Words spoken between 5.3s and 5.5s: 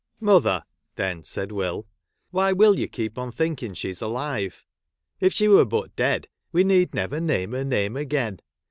she